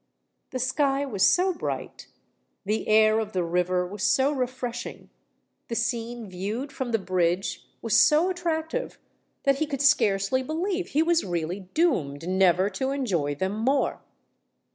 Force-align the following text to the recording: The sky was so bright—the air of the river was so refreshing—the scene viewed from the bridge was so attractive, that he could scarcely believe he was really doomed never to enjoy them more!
The 0.49 0.57
sky 0.57 1.05
was 1.05 1.27
so 1.27 1.53
bright—the 1.53 2.87
air 2.87 3.19
of 3.19 3.33
the 3.33 3.43
river 3.43 3.85
was 3.85 4.01
so 4.01 4.31
refreshing—the 4.31 5.75
scene 5.75 6.27
viewed 6.27 6.71
from 6.71 6.91
the 6.91 6.97
bridge 6.97 7.67
was 7.83 7.99
so 7.99 8.31
attractive, 8.31 8.97
that 9.43 9.57
he 9.59 9.67
could 9.67 9.83
scarcely 9.83 10.41
believe 10.41 10.87
he 10.87 11.03
was 11.03 11.23
really 11.23 11.59
doomed 11.75 12.27
never 12.27 12.67
to 12.71 12.89
enjoy 12.89 13.35
them 13.35 13.53
more! 13.59 14.01